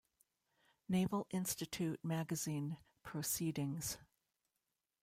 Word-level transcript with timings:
Naval 0.89 1.27
Institute 1.29 1.99
magazine 2.03 2.77
"Proceedings". 3.03 3.99